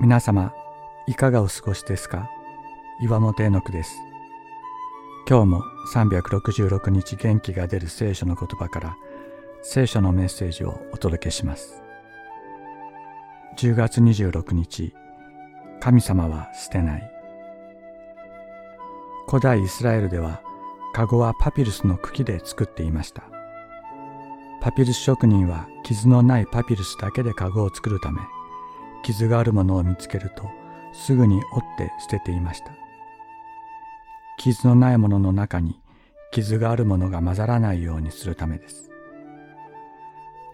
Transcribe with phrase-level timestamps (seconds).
[0.00, 0.52] 皆様
[1.08, 2.30] いかがお過ごしですか？
[3.02, 3.98] 岩本絵の句です。
[5.28, 8.96] 今日も366日元気が出る聖書の言葉から
[9.62, 11.82] 聖書のメッセージをお届けします。
[13.58, 14.94] 10月26日
[15.80, 17.10] 神様は捨てない。
[19.28, 20.40] 古代イスラエルでは
[20.94, 23.24] カゴはパピルスの茎で作っていました。
[24.60, 28.20] パピルス職人は傷のないパピルスだけでカゴを作るため
[29.08, 30.50] 傷があるものを見つけると
[30.92, 32.72] すぐに折って捨てていました。
[34.36, 35.80] 傷のないものの中に
[36.30, 38.90] 傷があるものが混ざらないようにするためです。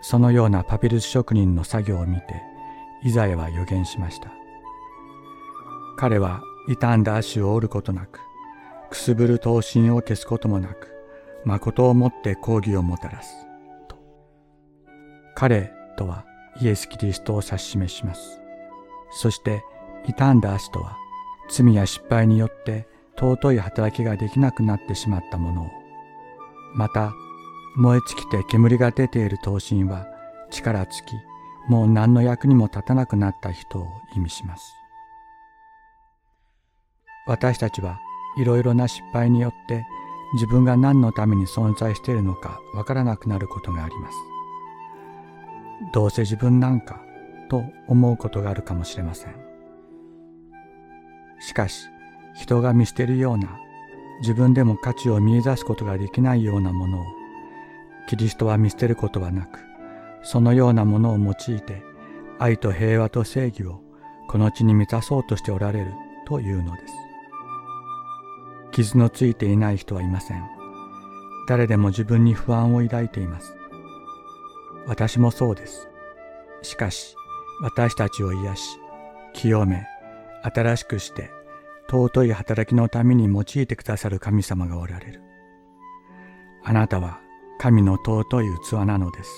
[0.02, 2.42] そのようなパピルス職人の作業を見て
[3.02, 4.30] イザヤは予言しました。
[5.96, 8.20] 彼は傷んだ足を折ることなく
[8.88, 10.94] くすぶる刀身を消すこともなく
[11.44, 13.34] 誠をもって抗議をもたらす
[13.88, 13.96] と。
[15.34, 16.24] 彼とは
[16.60, 18.43] イエス・キリストを指し示します。
[19.10, 19.64] そして
[20.06, 20.96] 傷んだ足とは
[21.48, 25.70] 罪や失敗によって尊い働きができなくなってしまったものを。
[26.74, 27.12] また
[27.76, 30.06] 燃え尽きて煙が出ている刀身は
[30.50, 34.64] 力尽きもう何の役にも立たなくなった人を意味します。
[37.26, 37.98] 私たちは
[38.36, 39.86] いろいろな失敗によって
[40.34, 44.16] 自分が何のために存在しているのかわからなくなることがあります。
[45.92, 47.02] どうせ自分なんか
[47.48, 49.34] と思うことがあるかもしれません。
[51.40, 51.88] しかし
[52.34, 53.58] 人が見捨てるような
[54.20, 57.04] 自分でも価値を見出すことができないようなものを
[58.08, 59.58] キリストは見捨てることはなく
[60.22, 61.82] そのようなものを用いて
[62.38, 63.80] 愛と平和と正義を
[64.28, 65.92] この地に満たそうとしておられる
[66.26, 66.94] というのです。
[68.72, 70.44] 傷のついていない人はいません。
[71.46, 73.54] 誰でも自分に不安を抱いています。
[74.86, 75.88] 私もそうです。
[76.62, 77.14] しかし、
[77.60, 78.78] 私たちを癒し、
[79.32, 79.86] 清め、
[80.42, 81.30] 新しくして、
[81.88, 85.22] 尊い働きのために用いてくださる神様がおられる。
[86.64, 87.20] あなたは
[87.58, 89.30] 神の尊い器なのです。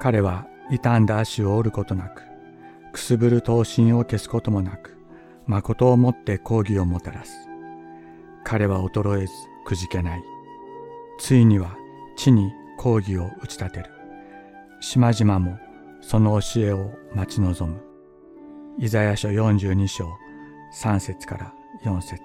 [0.00, 2.22] 彼は傷んだ足を折ることなく、
[2.92, 4.98] くすぶる刀身を消すこともなく、
[5.46, 7.32] 誠をもって抗議をもたらす。
[8.44, 9.32] 彼は衰えず
[9.64, 10.22] くじけない。
[11.18, 11.76] ついには
[12.16, 13.93] 地に抗議を打ち立てる。
[14.86, 15.58] 島々も
[16.02, 17.82] その教えを待ち望む。
[18.78, 20.06] イザヤ書42章
[20.74, 22.20] 3節から4節